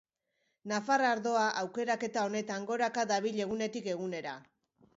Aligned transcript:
Nafar 0.71 1.03
ardoa 1.09 1.43
aukeraketa 1.63 2.25
honetan 2.29 2.65
goraka 2.73 3.07
dabil 3.15 3.39
egunetik 3.47 3.91
egunera. 3.97 4.35